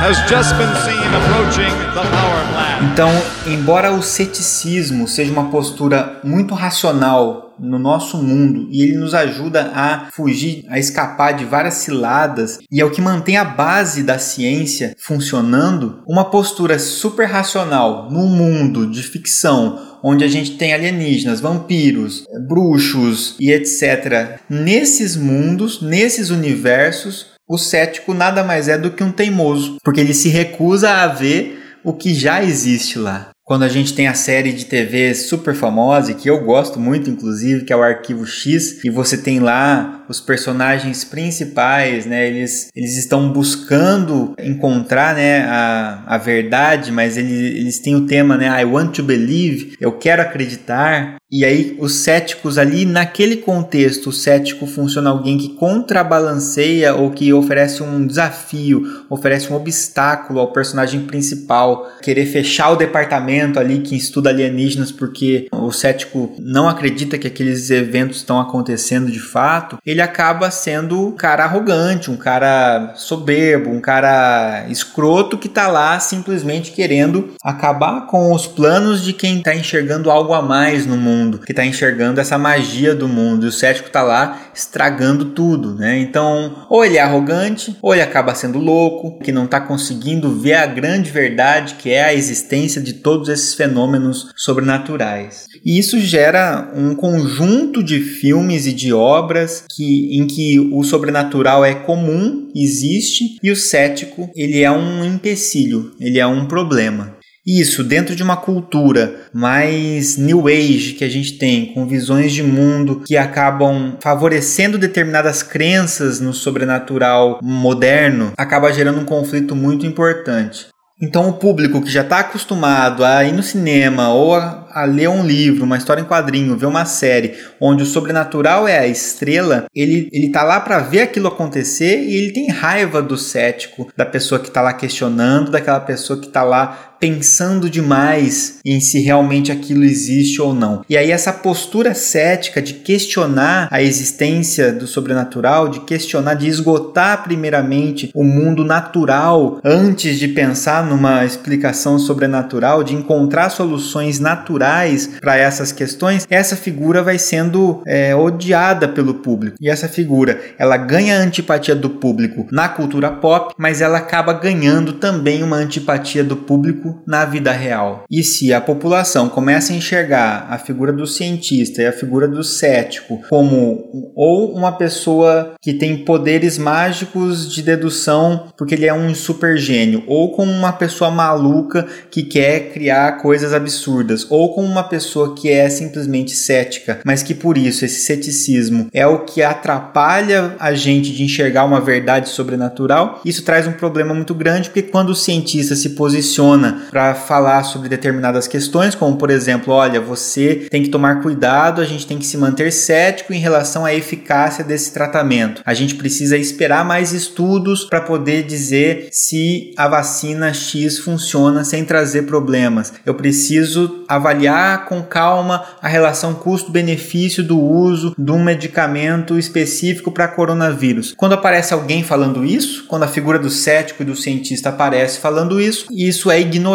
has 0.00 0.16
just 0.30 0.56
been 0.56 0.74
seen 0.76 1.12
approaching 1.12 1.70
the 1.92 2.00
power 2.08 2.42
plant. 2.54 2.90
Então, 2.90 3.10
embora 3.46 3.92
o 3.92 4.02
ceticismo 4.02 5.06
seja 5.06 5.30
uma 5.30 5.50
postura 5.50 6.18
muito 6.24 6.54
racional 6.54 7.49
no 7.60 7.78
nosso 7.78 8.16
mundo 8.22 8.68
e 8.70 8.82
ele 8.82 8.96
nos 8.96 9.14
ajuda 9.14 9.70
a 9.74 10.08
fugir, 10.10 10.64
a 10.68 10.78
escapar 10.78 11.32
de 11.32 11.44
várias 11.44 11.74
ciladas 11.74 12.58
e 12.70 12.80
é 12.80 12.84
o 12.84 12.90
que 12.90 13.00
mantém 13.00 13.36
a 13.36 13.44
base 13.44 14.02
da 14.02 14.18
ciência 14.18 14.94
funcionando, 14.98 16.02
uma 16.08 16.30
postura 16.30 16.78
super 16.78 17.26
racional 17.26 18.10
no 18.10 18.26
mundo 18.26 18.90
de 18.90 19.02
ficção 19.02 19.90
onde 20.02 20.24
a 20.24 20.28
gente 20.28 20.56
tem 20.56 20.72
alienígenas, 20.72 21.40
vampiros, 21.40 22.24
bruxos 22.48 23.36
e 23.38 23.50
etc. 23.52 24.40
Nesses 24.48 25.16
mundos, 25.16 25.82
nesses 25.82 26.30
universos, 26.30 27.26
o 27.48 27.58
cético 27.58 28.14
nada 28.14 28.42
mais 28.42 28.68
é 28.68 28.78
do 28.78 28.90
que 28.90 29.04
um 29.04 29.12
teimoso, 29.12 29.76
porque 29.84 30.00
ele 30.00 30.14
se 30.14 30.28
recusa 30.28 30.90
a 30.90 31.06
ver 31.08 31.60
o 31.84 31.92
que 31.92 32.14
já 32.14 32.42
existe 32.42 32.98
lá. 32.98 33.30
Quando 33.50 33.64
a 33.64 33.68
gente 33.68 33.94
tem 33.94 34.06
a 34.06 34.14
série 34.14 34.52
de 34.52 34.64
TV 34.66 35.12
super 35.12 35.56
famosa, 35.56 36.14
que 36.14 36.30
eu 36.30 36.44
gosto 36.44 36.78
muito, 36.78 37.10
inclusive, 37.10 37.64
que 37.64 37.72
é 37.72 37.76
o 37.76 37.82
Arquivo 37.82 38.24
X, 38.24 38.84
e 38.84 38.88
você 38.88 39.18
tem 39.18 39.40
lá 39.40 40.04
os 40.08 40.20
personagens 40.20 41.02
principais, 41.02 42.06
né? 42.06 42.28
Eles, 42.28 42.70
eles 42.76 42.96
estão 42.96 43.32
buscando 43.32 44.36
encontrar, 44.38 45.16
né, 45.16 45.40
a, 45.46 46.04
a 46.06 46.16
verdade, 46.16 46.92
mas 46.92 47.16
eles, 47.16 47.56
eles 47.56 47.80
têm 47.80 47.96
o 47.96 48.06
tema, 48.06 48.36
né? 48.36 48.46
I 48.62 48.64
want 48.64 48.94
to 48.94 49.02
believe, 49.02 49.76
eu 49.80 49.98
quero 49.98 50.22
acreditar. 50.22 51.16
E 51.32 51.44
aí, 51.44 51.76
os 51.78 51.94
céticos 51.94 52.58
ali, 52.58 52.84
naquele 52.84 53.36
contexto, 53.36 54.08
o 54.08 54.12
cético 54.12 54.66
funciona 54.66 55.10
alguém 55.10 55.38
que 55.38 55.50
contrabalanceia 55.50 56.94
ou 56.96 57.12
que 57.12 57.32
oferece 57.32 57.84
um 57.84 58.04
desafio, 58.04 59.04
oferece 59.08 59.52
um 59.52 59.54
obstáculo 59.54 60.40
ao 60.40 60.52
personagem 60.52 61.02
principal, 61.02 61.88
querer 62.02 62.26
fechar 62.26 62.70
o 62.70 62.76
departamento 62.76 63.60
ali 63.60 63.78
que 63.78 63.94
estuda 63.94 64.30
alienígenas 64.30 64.90
porque 64.90 65.46
o 65.52 65.70
cético 65.70 66.34
não 66.40 66.68
acredita 66.68 67.16
que 67.16 67.28
aqueles 67.28 67.70
eventos 67.70 68.16
estão 68.16 68.40
acontecendo 68.40 69.08
de 69.08 69.20
fato. 69.20 69.78
Ele 69.86 70.02
acaba 70.02 70.50
sendo 70.50 71.08
um 71.08 71.12
cara 71.12 71.44
arrogante, 71.44 72.10
um 72.10 72.16
cara 72.16 72.94
soberbo, 72.96 73.70
um 73.70 73.80
cara 73.80 74.66
escroto 74.68 75.38
que 75.38 75.48
tá 75.48 75.68
lá 75.68 76.00
simplesmente 76.00 76.72
querendo 76.72 77.34
acabar 77.40 78.06
com 78.06 78.32
os 78.32 78.48
planos 78.48 79.04
de 79.04 79.12
quem 79.12 79.40
tá 79.40 79.54
enxergando 79.54 80.10
algo 80.10 80.34
a 80.34 80.42
mais 80.42 80.86
no 80.86 80.96
mundo, 80.96 81.19
que 81.38 81.54
tá 81.54 81.64
enxergando 81.64 82.20
essa 82.20 82.38
magia 82.38 82.94
do 82.94 83.08
mundo. 83.08 83.44
E 83.44 83.48
o 83.48 83.52
cético 83.52 83.90
tá 83.90 84.02
lá 84.02 84.50
estragando 84.54 85.26
tudo, 85.26 85.74
né? 85.74 85.98
Então, 85.98 86.66
ou 86.68 86.84
ele 86.84 86.96
é 86.96 87.00
arrogante, 87.00 87.76
ou 87.82 87.92
ele 87.92 88.02
acaba 88.02 88.34
sendo 88.34 88.58
louco, 88.58 89.18
que 89.22 89.32
não 89.32 89.46
tá 89.46 89.60
conseguindo 89.60 90.30
ver 90.40 90.54
a 90.54 90.66
grande 90.66 91.10
verdade 91.10 91.74
que 91.74 91.90
é 91.90 92.04
a 92.04 92.14
existência 92.14 92.80
de 92.80 92.94
todos 92.94 93.28
esses 93.28 93.54
fenômenos 93.54 94.32
sobrenaturais. 94.36 95.46
E 95.64 95.78
isso 95.78 95.98
gera 96.00 96.70
um 96.74 96.94
conjunto 96.94 97.82
de 97.82 98.00
filmes 98.00 98.66
e 98.66 98.72
de 98.72 98.92
obras 98.92 99.64
que, 99.68 100.16
em 100.16 100.26
que 100.26 100.58
o 100.72 100.82
sobrenatural 100.82 101.64
é 101.64 101.74
comum, 101.74 102.48
existe, 102.54 103.38
e 103.42 103.50
o 103.50 103.56
cético 103.56 104.30
ele 104.34 104.62
é 104.62 104.70
um 104.70 105.04
empecilho, 105.04 105.92
ele 106.00 106.18
é 106.18 106.26
um 106.26 106.46
problema. 106.46 107.19
Isso, 107.52 107.82
dentro 107.82 108.14
de 108.14 108.22
uma 108.22 108.36
cultura 108.36 109.22
mais 109.32 110.16
new 110.16 110.46
age 110.46 110.92
que 110.92 111.02
a 111.02 111.08
gente 111.08 111.32
tem, 111.32 111.66
com 111.74 111.84
visões 111.84 112.32
de 112.32 112.44
mundo 112.44 113.02
que 113.04 113.16
acabam 113.16 113.96
favorecendo 114.00 114.78
determinadas 114.78 115.42
crenças 115.42 116.20
no 116.20 116.32
sobrenatural 116.32 117.40
moderno, 117.42 118.32
acaba 118.36 118.72
gerando 118.72 119.00
um 119.00 119.04
conflito 119.04 119.56
muito 119.56 119.84
importante. 119.84 120.68
Então, 121.02 121.30
o 121.30 121.32
público 121.32 121.80
que 121.80 121.90
já 121.90 122.02
está 122.02 122.18
acostumado 122.18 123.02
a 123.02 123.24
ir 123.24 123.32
no 123.32 123.42
cinema 123.42 124.10
ou 124.10 124.34
a, 124.34 124.68
a, 124.70 124.84
ler 124.84 125.08
um 125.08 125.24
livro, 125.24 125.64
uma 125.64 125.78
história 125.78 126.02
em 126.02 126.04
quadrinho, 126.04 126.58
ver 126.58 126.66
uma 126.66 126.84
série 126.84 127.38
onde 127.58 127.82
o 127.82 127.86
sobrenatural 127.86 128.68
é 128.68 128.78
a 128.78 128.86
estrela, 128.86 129.64
ele, 129.74 130.10
ele 130.12 130.28
tá 130.28 130.42
lá 130.42 130.60
para 130.60 130.78
ver 130.80 131.00
aquilo 131.00 131.28
acontecer 131.28 132.02
e 132.02 132.16
ele 132.16 132.32
tem 132.32 132.50
raiva 132.50 133.00
do 133.00 133.16
cético, 133.16 133.90
da 133.96 134.04
pessoa 134.04 134.38
que 134.38 134.48
está 134.48 134.60
lá 134.60 134.74
questionando, 134.74 135.50
daquela 135.50 135.80
pessoa 135.80 136.20
que 136.20 136.26
está 136.26 136.42
lá 136.42 136.89
pensando 137.00 137.70
demais 137.70 138.58
em 138.64 138.78
se 138.78 139.00
realmente 139.00 139.50
aquilo 139.50 139.82
existe 139.82 140.40
ou 140.40 140.54
não. 140.54 140.84
E 140.88 140.96
aí 140.96 141.10
essa 141.10 141.32
postura 141.32 141.94
cética 141.94 142.60
de 142.60 142.74
questionar 142.74 143.68
a 143.70 143.82
existência 143.82 144.70
do 144.70 144.86
sobrenatural, 144.86 145.68
de 145.68 145.80
questionar, 145.80 146.34
de 146.34 146.46
esgotar 146.46 147.24
primeiramente 147.24 148.10
o 148.14 148.22
mundo 148.22 148.64
natural 148.64 149.58
antes 149.64 150.18
de 150.18 150.28
pensar 150.28 150.84
numa 150.84 151.24
explicação 151.24 151.98
sobrenatural, 151.98 152.84
de 152.84 152.94
encontrar 152.94 153.48
soluções 153.48 154.20
naturais 154.20 155.10
para 155.20 155.36
essas 155.36 155.72
questões, 155.72 156.26
essa 156.28 156.54
figura 156.54 157.02
vai 157.02 157.18
sendo 157.18 157.82
é, 157.86 158.14
odiada 158.14 158.86
pelo 158.86 159.14
público. 159.14 159.56
E 159.60 159.70
essa 159.70 159.88
figura, 159.88 160.38
ela 160.58 160.76
ganha 160.76 161.16
a 161.18 161.22
antipatia 161.22 161.74
do 161.74 161.88
público 161.88 162.46
na 162.52 162.68
cultura 162.68 163.10
pop, 163.10 163.54
mas 163.56 163.80
ela 163.80 163.98
acaba 163.98 164.34
ganhando 164.34 164.94
também 164.94 165.42
uma 165.42 165.56
antipatia 165.56 166.22
do 166.22 166.36
público 166.36 166.89
na 167.06 167.24
vida 167.24 167.52
real. 167.52 168.04
E 168.10 168.22
se 168.22 168.52
a 168.52 168.60
população 168.60 169.28
começa 169.28 169.72
a 169.72 169.76
enxergar 169.76 170.46
a 170.50 170.58
figura 170.58 170.92
do 170.92 171.06
cientista 171.06 171.82
e 171.82 171.86
a 171.86 171.92
figura 171.92 172.28
do 172.28 172.42
cético 172.42 173.20
como 173.28 174.12
ou 174.14 174.54
uma 174.54 174.72
pessoa 174.72 175.54
que 175.60 175.74
tem 175.74 176.04
poderes 176.04 176.58
mágicos 176.58 177.52
de 177.52 177.62
dedução 177.62 178.50
porque 178.56 178.74
ele 178.74 178.86
é 178.86 178.94
um 178.94 179.14
super 179.14 179.56
gênio, 179.56 180.02
ou 180.06 180.32
como 180.32 180.50
uma 180.50 180.72
pessoa 180.72 181.10
maluca 181.10 181.86
que 182.10 182.22
quer 182.22 182.72
criar 182.72 183.12
coisas 183.18 183.52
absurdas, 183.52 184.26
ou 184.28 184.54
como 184.54 184.66
uma 184.66 184.82
pessoa 184.82 185.34
que 185.34 185.50
é 185.50 185.68
simplesmente 185.68 186.32
cética, 186.32 187.00
mas 187.04 187.22
que 187.22 187.34
por 187.34 187.56
isso 187.56 187.84
esse 187.84 188.02
ceticismo 188.02 188.88
é 188.92 189.06
o 189.06 189.24
que 189.24 189.42
atrapalha 189.42 190.54
a 190.58 190.72
gente 190.74 191.12
de 191.12 191.22
enxergar 191.22 191.64
uma 191.64 191.80
verdade 191.80 192.28
sobrenatural, 192.28 193.20
isso 193.24 193.44
traz 193.44 193.66
um 193.66 193.72
problema 193.72 194.14
muito 194.14 194.34
grande, 194.34 194.68
porque 194.68 194.82
quando 194.82 195.10
o 195.10 195.14
cientista 195.14 195.74
se 195.74 195.90
posiciona 195.90 196.79
para 196.90 197.14
falar 197.14 197.64
sobre 197.64 197.88
determinadas 197.88 198.46
questões, 198.46 198.94
como 198.94 199.16
por 199.16 199.30
exemplo, 199.30 199.72
olha, 199.72 200.00
você 200.00 200.66
tem 200.70 200.82
que 200.82 200.88
tomar 200.88 201.22
cuidado, 201.22 201.80
a 201.80 201.84
gente 201.84 202.06
tem 202.06 202.18
que 202.18 202.26
se 202.26 202.36
manter 202.36 202.72
cético 202.72 203.32
em 203.32 203.38
relação 203.38 203.84
à 203.84 203.94
eficácia 203.94 204.64
desse 204.64 204.92
tratamento. 204.92 205.62
A 205.64 205.74
gente 205.74 205.94
precisa 205.94 206.36
esperar 206.36 206.84
mais 206.84 207.12
estudos 207.12 207.84
para 207.84 208.00
poder 208.00 208.44
dizer 208.44 209.08
se 209.10 209.72
a 209.76 209.88
vacina 209.88 210.52
X 210.52 210.98
funciona 210.98 211.64
sem 211.64 211.84
trazer 211.84 212.22
problemas. 212.22 212.92
Eu 213.04 213.14
preciso 213.14 214.04
avaliar 214.08 214.86
com 214.86 215.02
calma 215.02 215.64
a 215.80 215.88
relação 215.88 216.34
custo-benefício 216.34 217.42
do 217.42 217.58
uso 217.58 218.14
de 218.16 218.30
um 218.30 218.42
medicamento 218.42 219.38
específico 219.38 220.10
para 220.10 220.28
coronavírus. 220.28 221.14
Quando 221.16 221.34
aparece 221.34 221.74
alguém 221.74 222.02
falando 222.02 222.44
isso, 222.44 222.86
quando 222.88 223.04
a 223.04 223.08
figura 223.08 223.38
do 223.38 223.50
cético 223.50 224.02
e 224.02 224.06
do 224.06 224.16
cientista 224.16 224.68
aparece 224.68 225.18
falando 225.18 225.60
isso, 225.60 225.86
isso 225.90 226.30
é 226.30 226.40
ignorado, 226.40 226.69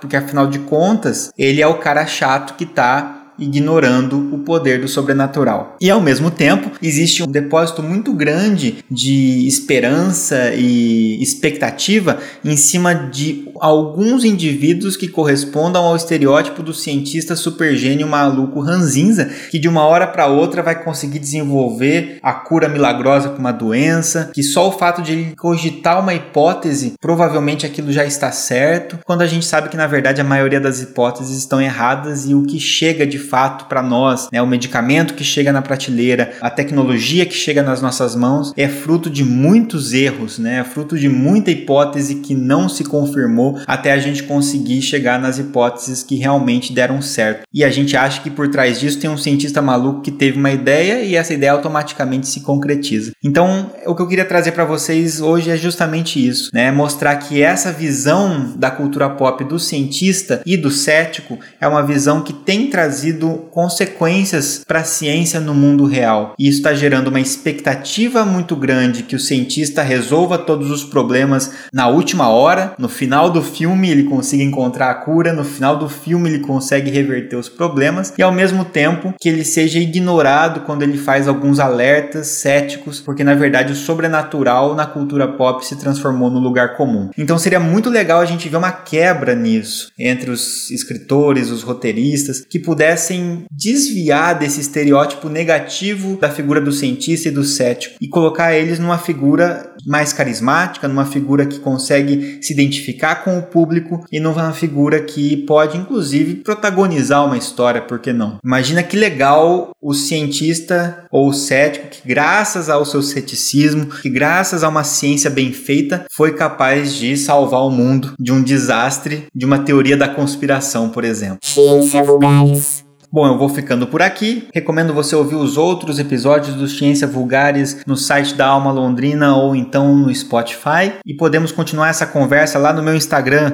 porque 0.00 0.16
afinal 0.16 0.46
de 0.46 0.58
contas, 0.60 1.32
ele 1.36 1.62
é 1.62 1.66
o 1.66 1.78
cara 1.78 2.06
chato 2.06 2.54
que 2.54 2.64
está 2.64 3.25
ignorando 3.38 4.34
o 4.34 4.38
poder 4.38 4.80
do 4.80 4.88
sobrenatural. 4.88 5.76
E 5.80 5.90
ao 5.90 6.00
mesmo 6.00 6.30
tempo, 6.30 6.70
existe 6.82 7.22
um 7.22 7.26
depósito 7.26 7.82
muito 7.82 8.12
grande 8.12 8.84
de 8.90 9.46
esperança 9.46 10.52
e 10.54 11.22
expectativa 11.22 12.18
em 12.44 12.56
cima 12.56 12.94
de 12.94 13.48
alguns 13.60 14.24
indivíduos 14.24 14.96
que 14.96 15.08
correspondam 15.08 15.84
ao 15.84 15.96
estereótipo 15.96 16.62
do 16.62 16.74
cientista 16.74 17.34
supergênio 17.34 18.06
maluco 18.06 18.60
ranzinza, 18.60 19.30
que 19.50 19.58
de 19.58 19.68
uma 19.68 19.84
hora 19.84 20.06
para 20.06 20.26
outra 20.26 20.62
vai 20.62 20.82
conseguir 20.82 21.18
desenvolver 21.18 22.18
a 22.22 22.32
cura 22.32 22.68
milagrosa 22.68 23.30
para 23.30 23.38
uma 23.38 23.52
doença, 23.52 24.30
que 24.34 24.42
só 24.42 24.68
o 24.68 24.72
fato 24.72 25.02
de 25.02 25.12
ele 25.12 25.36
cogitar 25.36 26.00
uma 26.00 26.14
hipótese, 26.14 26.94
provavelmente 27.00 27.66
aquilo 27.66 27.92
já 27.92 28.04
está 28.04 28.30
certo, 28.30 28.98
quando 29.04 29.22
a 29.22 29.26
gente 29.26 29.46
sabe 29.46 29.68
que 29.68 29.76
na 29.76 29.86
verdade 29.86 30.20
a 30.20 30.24
maioria 30.24 30.60
das 30.60 30.80
hipóteses 30.80 31.36
estão 31.36 31.60
erradas 31.60 32.26
e 32.26 32.34
o 32.34 32.42
que 32.42 32.60
chega 32.60 33.06
de 33.06 33.18
fato 33.28 33.66
para 33.66 33.82
nós, 33.82 34.28
né, 34.32 34.40
o 34.40 34.46
medicamento 34.46 35.14
que 35.14 35.24
chega 35.24 35.52
na 35.52 35.62
prateleira, 35.62 36.32
a 36.40 36.50
tecnologia 36.50 37.26
que 37.26 37.34
chega 37.34 37.62
nas 37.62 37.82
nossas 37.82 38.14
mãos, 38.14 38.52
é 38.56 38.68
fruto 38.68 39.10
de 39.10 39.24
muitos 39.24 39.92
erros, 39.92 40.38
né, 40.38 40.60
é 40.60 40.64
fruto 40.64 40.98
de 40.98 41.08
muita 41.08 41.50
hipótese 41.50 42.16
que 42.16 42.34
não 42.34 42.68
se 42.68 42.84
confirmou 42.84 43.60
até 43.66 43.92
a 43.92 43.98
gente 43.98 44.22
conseguir 44.22 44.82
chegar 44.82 45.18
nas 45.18 45.38
hipóteses 45.38 46.02
que 46.02 46.16
realmente 46.16 46.72
deram 46.72 47.00
certo. 47.02 47.42
E 47.52 47.64
a 47.64 47.70
gente 47.70 47.96
acha 47.96 48.20
que 48.20 48.30
por 48.30 48.48
trás 48.48 48.78
disso 48.80 48.98
tem 48.98 49.10
um 49.10 49.16
cientista 49.16 49.60
maluco 49.62 50.02
que 50.02 50.10
teve 50.10 50.38
uma 50.38 50.50
ideia 50.50 51.02
e 51.02 51.14
essa 51.16 51.34
ideia 51.34 51.52
automaticamente 51.52 52.28
se 52.28 52.40
concretiza. 52.40 53.12
Então, 53.24 53.70
o 53.86 53.94
que 53.94 54.02
eu 54.02 54.08
queria 54.08 54.24
trazer 54.24 54.52
para 54.52 54.64
vocês 54.64 55.20
hoje 55.20 55.50
é 55.50 55.56
justamente 55.56 56.24
isso, 56.24 56.50
né? 56.52 56.70
Mostrar 56.70 57.16
que 57.16 57.42
essa 57.42 57.72
visão 57.72 58.54
da 58.56 58.70
cultura 58.70 59.08
pop 59.10 59.44
do 59.44 59.58
cientista 59.58 60.42
e 60.44 60.56
do 60.56 60.70
cético 60.70 61.38
é 61.60 61.66
uma 61.66 61.82
visão 61.82 62.22
que 62.22 62.32
tem 62.32 62.68
trazido 62.68 63.15
trazido 63.16 63.48
consequências 63.50 64.62
para 64.66 64.80
a 64.80 64.84
ciência 64.84 65.40
no 65.40 65.54
mundo 65.54 65.86
real. 65.86 66.34
E 66.38 66.48
isso 66.48 66.58
está 66.58 66.74
gerando 66.74 67.08
uma 67.08 67.20
expectativa 67.20 68.24
muito 68.24 68.54
grande 68.54 69.02
que 69.02 69.16
o 69.16 69.20
cientista 69.20 69.82
resolva 69.82 70.38
todos 70.38 70.70
os 70.70 70.84
problemas 70.84 71.52
na 71.72 71.88
última 71.88 72.28
hora, 72.28 72.74
no 72.78 72.88
final 72.88 73.30
do 73.30 73.42
filme 73.42 73.90
ele 73.90 74.04
consiga 74.04 74.42
encontrar 74.42 74.90
a 74.90 74.94
cura, 74.94 75.32
no 75.32 75.44
final 75.44 75.78
do 75.78 75.88
filme 75.88 76.28
ele 76.28 76.40
consegue 76.40 76.90
reverter 76.90 77.36
os 77.36 77.48
problemas 77.48 78.12
e 78.16 78.22
ao 78.22 78.32
mesmo 78.32 78.64
tempo 78.64 79.14
que 79.20 79.28
ele 79.28 79.44
seja 79.44 79.78
ignorado 79.78 80.60
quando 80.60 80.82
ele 80.82 80.98
faz 80.98 81.26
alguns 81.26 81.58
alertas 81.58 82.26
céticos, 82.26 83.00
porque 83.00 83.24
na 83.24 83.34
verdade 83.34 83.72
o 83.72 83.76
sobrenatural 83.76 84.74
na 84.74 84.86
cultura 84.86 85.28
pop 85.28 85.64
se 85.64 85.76
transformou 85.76 86.30
no 86.30 86.38
lugar 86.38 86.76
comum. 86.76 87.10
Então 87.16 87.38
seria 87.38 87.60
muito 87.60 87.88
legal 87.88 88.20
a 88.20 88.26
gente 88.26 88.48
ver 88.48 88.56
uma 88.56 88.72
quebra 88.72 89.34
nisso 89.34 89.90
entre 89.98 90.30
os 90.30 90.70
escritores, 90.70 91.50
os 91.50 91.62
roteiristas 91.62 92.40
que 92.40 92.58
pudessem 92.66 93.05
pudessem 93.06 93.44
desviar 93.50 94.38
desse 94.38 94.60
estereótipo 94.60 95.28
negativo 95.28 96.18
da 96.20 96.28
figura 96.28 96.60
do 96.60 96.72
cientista 96.72 97.28
e 97.28 97.32
do 97.32 97.44
cético 97.44 97.96
e 98.00 98.08
colocar 98.08 98.54
eles 98.54 98.78
numa 98.78 98.98
figura 98.98 99.74
mais 99.86 100.12
carismática, 100.12 100.88
numa 100.88 101.06
figura 101.06 101.46
que 101.46 101.60
consegue 101.60 102.38
se 102.42 102.52
identificar 102.52 103.16
com 103.16 103.38
o 103.38 103.42
público 103.42 104.04
e 104.10 104.18
numa 104.18 104.52
figura 104.52 105.00
que 105.00 105.36
pode 105.38 105.78
inclusive 105.78 106.36
protagonizar 106.36 107.24
uma 107.24 107.38
história, 107.38 107.80
por 107.80 107.98
que 107.98 108.12
não? 108.12 108.38
Imagina 108.44 108.82
que 108.82 108.96
legal 108.96 109.70
o 109.80 109.94
cientista 109.94 111.04
ou 111.10 111.28
o 111.28 111.32
cético 111.32 111.88
que 111.88 112.08
graças 112.08 112.68
ao 112.68 112.84
seu 112.84 113.02
ceticismo, 113.02 113.86
que 113.86 114.10
graças 114.10 114.64
a 114.64 114.68
uma 114.68 114.82
ciência 114.82 115.30
bem 115.30 115.52
feita, 115.52 116.04
foi 116.10 116.34
capaz 116.34 116.94
de 116.94 117.16
salvar 117.16 117.60
o 117.60 117.70
mundo 117.70 118.14
de 118.18 118.32
um 118.32 118.42
desastre, 118.42 119.26
de 119.34 119.46
uma 119.46 119.60
teoria 119.60 119.96
da 119.96 120.08
conspiração, 120.08 120.88
por 120.88 121.04
exemplo. 121.04 121.38
Ciência 121.42 122.02
Vulgares. 122.02 122.86
Bom, 123.10 123.26
eu 123.26 123.38
vou 123.38 123.48
ficando 123.48 123.86
por 123.86 124.02
aqui. 124.02 124.48
Recomendo 124.52 124.92
você 124.92 125.14
ouvir 125.14 125.36
os 125.36 125.56
outros 125.56 125.98
episódios 125.98 126.54
do 126.56 126.68
Ciência 126.68 127.06
Vulgares 127.06 127.78
no 127.86 127.96
site 127.96 128.34
da 128.34 128.46
Alma 128.46 128.72
Londrina 128.72 129.36
ou 129.36 129.54
então 129.54 129.96
no 129.96 130.14
Spotify. 130.14 130.92
E 131.04 131.14
podemos 131.14 131.52
continuar 131.52 131.88
essa 131.88 132.06
conversa 132.06 132.58
lá 132.58 132.72
no 132.72 132.82
meu 132.82 132.94
Instagram, 132.94 133.52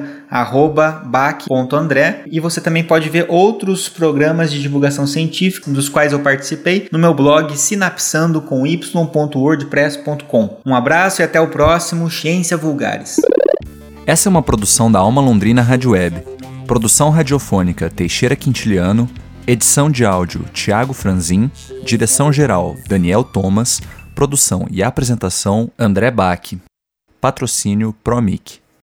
bac.andré. 1.05 2.23
E 2.29 2.39
você 2.39 2.59
também 2.59 2.83
pode 2.83 3.09
ver 3.09 3.27
outros 3.29 3.87
programas 3.87 4.51
de 4.51 4.61
divulgação 4.61 5.05
científica 5.05 5.69
dos 5.71 5.87
quais 5.87 6.11
eu 6.11 6.19
participei 6.19 6.87
no 6.91 6.99
meu 6.99 7.13
blog 7.13 7.55
sinapsando 7.55 8.41
com 8.41 8.65
y.wordpress.com. 8.65 10.57
Um 10.65 10.75
abraço 10.75 11.21
e 11.21 11.23
até 11.23 11.39
o 11.39 11.47
próximo 11.47 12.09
Ciência 12.09 12.57
Vulgares. 12.57 13.21
Essa 14.05 14.27
é 14.27 14.29
uma 14.29 14.41
produção 14.41 14.91
da 14.91 14.99
Alma 14.99 15.21
Londrina 15.21 15.61
Rádio 15.61 15.91
Web. 15.91 16.21
Produção 16.67 17.09
radiofônica 17.09 17.89
Teixeira 17.89 18.35
Quintiliano 18.35 19.07
Edição 19.45 19.91
de 19.91 20.05
áudio: 20.05 20.45
Tiago 20.53 20.93
Franzin. 20.93 21.51
Direção-geral: 21.83 22.77
Daniel 22.87 23.25
Thomas. 23.25 23.81
Produção 24.15 24.65
e 24.71 24.81
apresentação: 24.81 25.69
André 25.77 26.09
Bach. 26.09 26.53
Patrocínio 27.19 27.91
Promic. 27.91 28.62